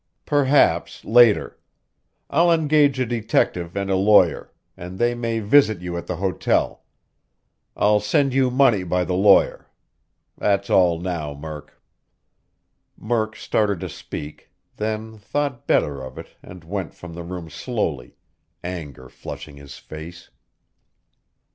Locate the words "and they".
4.75-5.13